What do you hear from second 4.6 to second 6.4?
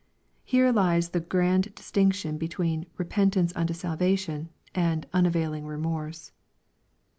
and unavailing remorse.